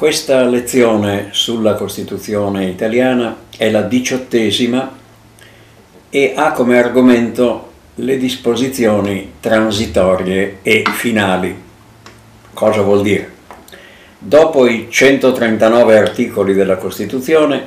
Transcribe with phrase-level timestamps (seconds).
[0.00, 4.96] Questa lezione sulla Costituzione italiana è la diciottesima
[6.08, 11.54] e ha come argomento le disposizioni transitorie e finali.
[12.54, 13.30] Cosa vuol dire?
[14.18, 17.62] Dopo i 139 articoli della Costituzione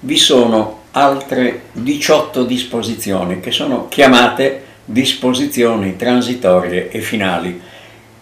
[0.00, 7.58] vi sono altre 18 disposizioni che sono chiamate disposizioni transitorie e finali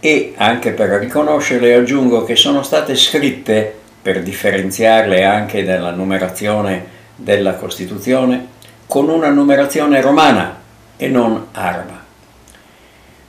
[0.01, 7.55] e anche per riconoscerle aggiungo che sono state scritte per differenziarle anche dalla numerazione della
[7.55, 8.55] Costituzione
[8.87, 10.61] con una numerazione romana
[10.97, 12.05] e non araba.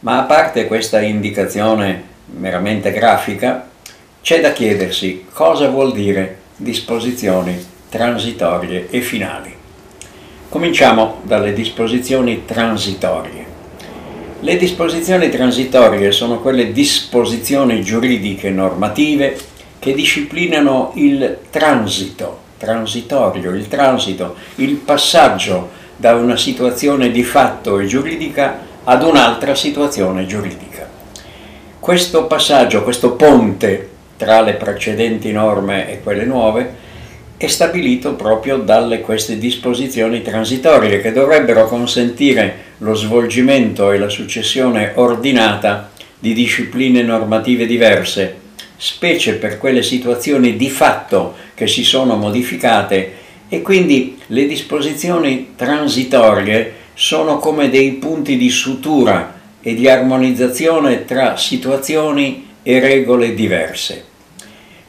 [0.02, 3.68] Ma a parte questa indicazione meramente grafica,
[4.22, 9.56] c'è da chiedersi cosa vuol dire disposizioni transitorie e finali.
[10.50, 13.47] Cominciamo dalle disposizioni transitorie.
[14.42, 19.36] Le disposizioni transitorie sono quelle disposizioni giuridiche normative
[19.80, 27.88] che disciplinano il transito, transitorio, il transito, il passaggio da una situazione di fatto e
[27.88, 30.88] giuridica ad un'altra situazione giuridica.
[31.80, 36.86] Questo passaggio, questo ponte tra le precedenti norme e quelle nuove,
[37.38, 44.94] è stabilito proprio dalle queste disposizioni transitorie che dovrebbero consentire lo svolgimento e la successione
[44.96, 48.36] ordinata di discipline normative diverse,
[48.76, 53.14] specie per quelle situazioni di fatto che si sono modificate
[53.50, 61.38] e quindi le disposizioni transitorie sono come dei punti di sutura e di armonizzazione tra
[61.38, 64.16] situazioni e regole diverse.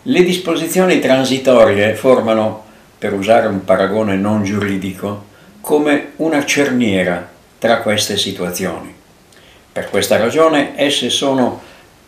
[0.02, 2.64] Le disposizioni transitorie formano,
[2.98, 5.24] per usare un paragone non giuridico,
[5.60, 8.94] come una cerniera tra queste situazioni.
[9.72, 11.60] Per questa ragione esse sono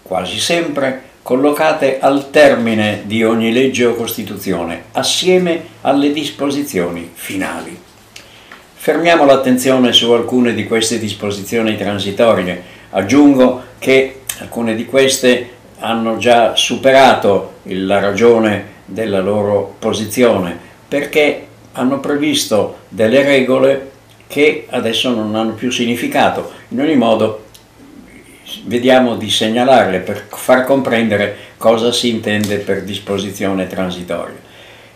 [0.02, 7.78] quasi sempre collocate al termine di ogni legge o Costituzione, assieme alle disposizioni finali.
[8.74, 12.62] Fermiamo l'attenzione su alcune di queste disposizioni transitorie.
[12.90, 15.50] Aggiungo che alcune di queste
[15.80, 23.90] hanno già superato la ragione della loro posizione perché hanno previsto delle regole
[24.26, 26.50] che adesso non hanno più significato.
[26.68, 27.44] In ogni modo
[28.64, 34.48] vediamo di segnalarle per far comprendere cosa si intende per disposizione transitoria.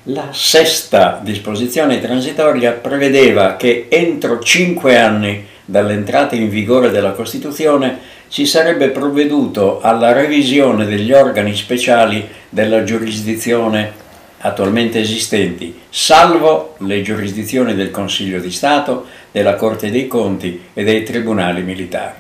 [0.09, 7.99] La sesta disposizione transitoria prevedeva che entro cinque anni dall'entrata in vigore della Costituzione
[8.29, 14.03] si sarebbe provveduto alla revisione degli organi speciali della giurisdizione
[14.39, 21.03] attualmente esistenti, salvo le giurisdizioni del Consiglio di Stato, della Corte dei Conti e dei
[21.03, 22.17] tribunali militari.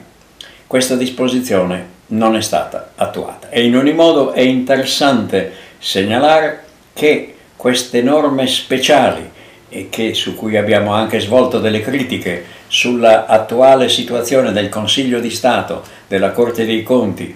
[0.66, 8.02] Questa disposizione non è stata attuata e in ogni modo è interessante segnalare che queste
[8.02, 9.30] norme speciali
[9.74, 15.30] e che, su cui abbiamo anche svolto delle critiche sulla attuale situazione del Consiglio di
[15.30, 17.34] Stato, della Corte dei Conti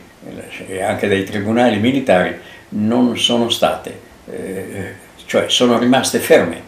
[0.68, 2.36] e anche dei tribunali militari,
[2.70, 3.98] non sono state,
[4.30, 4.94] eh,
[5.26, 6.62] cioè sono rimaste ferme.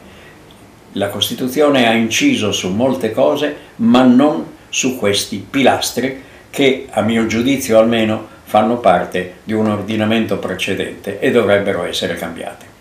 [0.94, 6.20] La Costituzione ha inciso su molte cose, ma non su questi pilastri
[6.50, 12.78] che, a mio giudizio almeno, fanno parte di un ordinamento precedente e dovrebbero essere cambiate.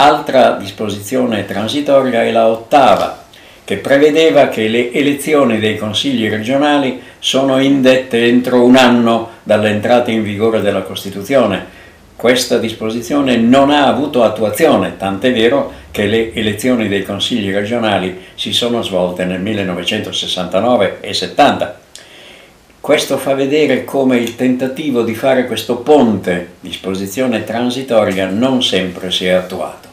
[0.00, 3.24] Altra disposizione transitoria è la ottava,
[3.64, 10.22] che prevedeva che le elezioni dei consigli regionali sono indette entro un anno dall'entrata in
[10.22, 11.66] vigore della Costituzione.
[12.14, 18.52] Questa disposizione non ha avuto attuazione, tant'è vero che le elezioni dei consigli regionali si
[18.52, 21.80] sono svolte nel 1969 e 70.
[22.80, 29.26] Questo fa vedere come il tentativo di fare questo ponte, disposizione transitoria, non sempre si
[29.26, 29.87] è attuato.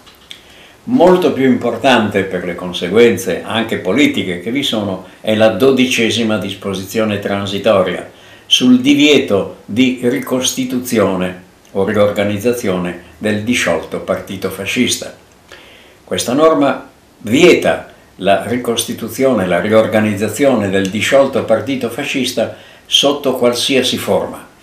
[0.88, 7.18] Molto più importante per le conseguenze anche politiche che vi sono è la dodicesima disposizione
[7.18, 8.12] transitoria
[8.46, 11.42] sul divieto di ricostituzione
[11.72, 15.12] o riorganizzazione del disciolto partito fascista.
[16.04, 16.88] Questa norma
[17.18, 22.56] vieta la ricostituzione, la riorganizzazione del disciolto partito fascista
[22.86, 24.54] sotto qualsiasi forma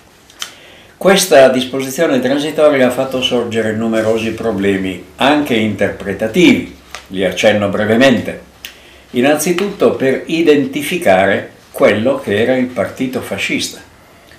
[1.02, 6.76] questa disposizione transitoria ha fatto sorgere numerosi problemi, anche interpretativi,
[7.08, 8.40] li accenno brevemente.
[9.10, 13.80] Innanzitutto per identificare quello che era il partito fascista,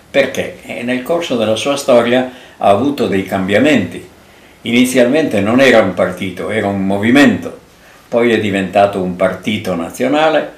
[0.09, 4.01] perché eh, nel corso della sua storia ha avuto dei cambiamenti.
[4.61, 7.59] Inizialmente non era un partito, era un movimento,
[8.07, 10.49] poi è diventato un partito nazionale,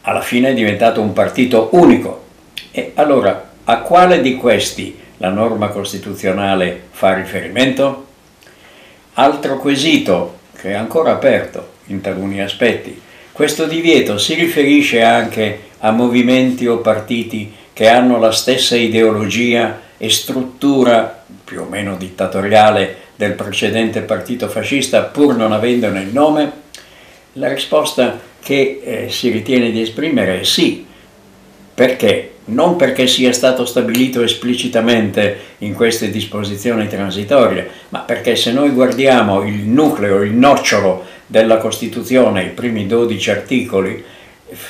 [0.00, 2.24] alla fine è diventato un partito unico.
[2.72, 8.06] E allora a quale di questi la norma costituzionale fa riferimento?
[9.14, 13.00] Altro quesito che è ancora aperto in taluni aspetti.
[13.32, 20.10] Questo divieto si riferisce anche a movimenti o partiti che hanno la stessa ideologia e
[20.10, 26.52] struttura più o meno dittatoriale del precedente partito fascista pur non avendone il nome?
[27.34, 30.84] La risposta che eh, si ritiene di esprimere è sì.
[31.72, 32.33] Perché?
[32.46, 39.42] Non perché sia stato stabilito esplicitamente in queste disposizioni transitorie, ma perché se noi guardiamo
[39.44, 44.04] il nucleo, il nocciolo della Costituzione, i primi 12 articoli,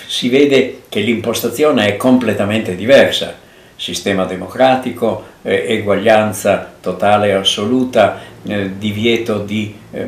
[0.07, 3.43] si vede che l'impostazione è completamente diversa.
[3.77, 10.07] Sistema democratico, eh, eguaglianza totale e assoluta, eh, divieto di eh,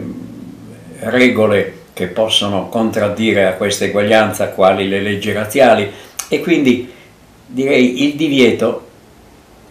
[1.01, 5.91] regole che possono contraddire a questa eguaglianza, quali le leggi razziali,
[6.29, 6.93] e quindi
[7.46, 8.84] direi il divieto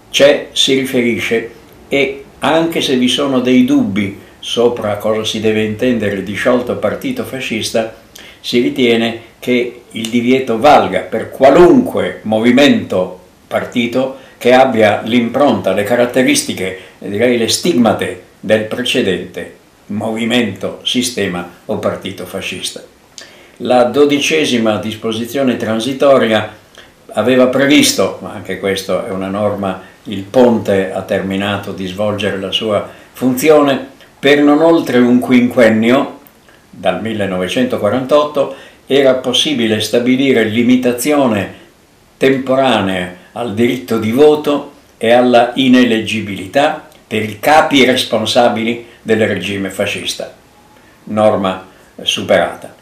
[0.09, 1.51] c'è, si riferisce
[1.87, 7.23] e anche se vi sono dei dubbi sopra cosa si deve intendere di sciolto partito
[7.23, 7.95] fascista,
[8.39, 16.79] si ritiene che il divieto valga per qualunque movimento partito che abbia l'impronta, le caratteristiche,
[16.99, 19.55] direi le stigmate del precedente
[19.87, 22.83] movimento, sistema o partito fascista.
[23.57, 26.63] La dodicesima disposizione transitoria
[27.17, 32.51] aveva previsto, ma anche questa è una norma, il ponte ha terminato di svolgere la
[32.51, 36.19] sua funzione, per non oltre un quinquennio,
[36.69, 38.55] dal 1948,
[38.87, 41.63] era possibile stabilire limitazione
[42.17, 50.33] temporanea al diritto di voto e alla ineleggibilità per i capi responsabili del regime fascista,
[51.05, 51.65] norma
[52.01, 52.73] superata.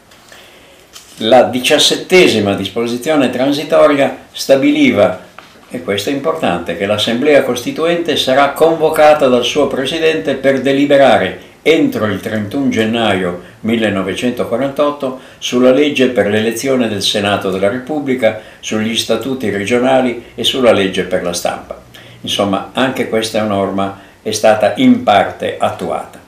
[1.18, 5.22] La diciassettesima disposizione transitoria stabiliva,
[5.70, 12.04] e questo è importante, che l'Assemblea Costituente sarà convocata dal suo Presidente per deliberare entro
[12.04, 20.26] il 31 gennaio 1948 sulla legge per l'elezione del Senato della Repubblica, sugli statuti regionali
[20.34, 21.80] e sulla legge per la stampa.
[22.20, 26.20] Insomma, anche questa norma è stata in parte attuata.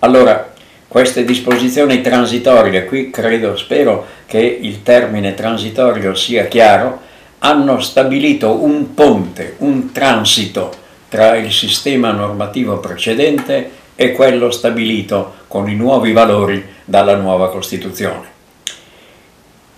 [0.00, 0.50] Allora,
[0.88, 7.10] queste disposizioni transitorie, qui credo, spero che il termine transitorio sia chiaro,
[7.44, 10.72] hanno stabilito un ponte, un transito
[11.08, 18.30] tra il sistema normativo precedente e quello stabilito con i nuovi valori dalla nuova Costituzione.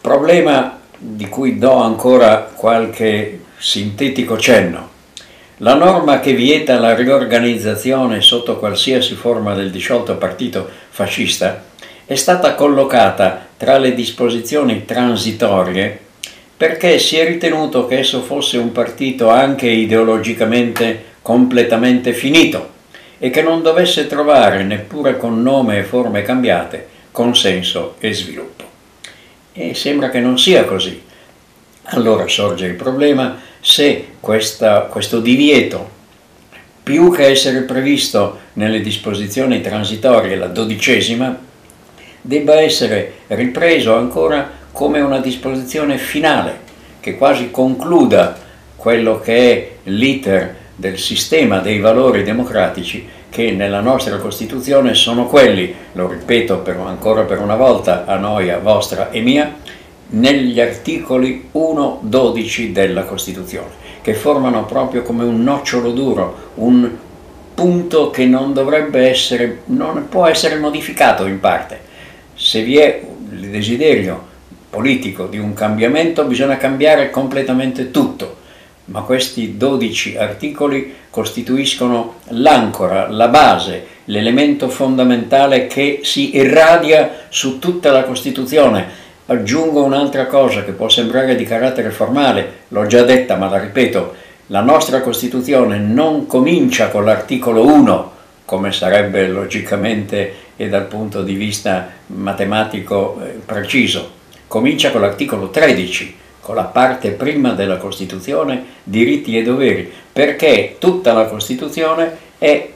[0.00, 4.90] Problema di cui do ancora qualche sintetico cenno.
[5.58, 11.64] La norma che vieta la riorganizzazione sotto qualsiasi forma del disciolto partito fascista
[12.04, 16.03] è stata collocata tra le disposizioni transitorie
[16.56, 22.72] perché si è ritenuto che esso fosse un partito anche ideologicamente completamente finito
[23.18, 28.64] e che non dovesse trovare, neppure con nome e forme cambiate, consenso e sviluppo.
[29.52, 31.02] E sembra che non sia così.
[31.88, 35.90] Allora sorge il problema se questa, questo divieto,
[36.82, 41.38] più che essere previsto nelle disposizioni transitorie, la dodicesima,
[42.20, 46.58] debba essere ripreso ancora come una disposizione finale,
[46.98, 48.36] che quasi concluda
[48.74, 55.72] quello che è l'iter del sistema dei valori democratici che nella nostra Costituzione sono quelli,
[55.92, 59.54] lo ripeto per, ancora per una volta a noia vostra e mia,
[60.08, 63.70] negli articoli 1-12 della Costituzione,
[64.02, 66.90] che formano proprio come un nocciolo duro, un
[67.54, 71.80] punto che non dovrebbe essere, non può essere modificato in parte.
[72.34, 73.00] Se vi è
[73.30, 74.32] il desiderio
[74.74, 78.38] politico di un cambiamento bisogna cambiare completamente tutto,
[78.86, 87.92] ma questi 12 articoli costituiscono l'ancora, la base, l'elemento fondamentale che si irradia su tutta
[87.92, 89.02] la Costituzione.
[89.26, 94.14] Aggiungo un'altra cosa che può sembrare di carattere formale, l'ho già detta ma la ripeto,
[94.48, 98.12] la nostra Costituzione non comincia con l'articolo 1,
[98.44, 106.16] come sarebbe logicamente e dal punto di vista matematico eh, preciso, comincia con l'articolo 13,
[106.40, 112.68] con la parte prima della Costituzione, diritti e doveri, perché tutta la Costituzione è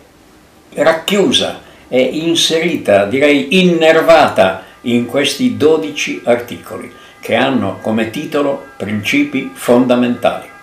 [0.74, 10.56] racchiusa, è inserita, direi innervata in questi 12 articoli che hanno come titolo principi fondamentali.